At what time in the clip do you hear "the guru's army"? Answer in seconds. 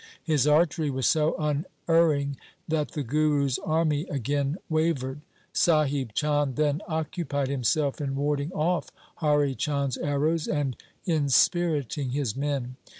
2.93-4.07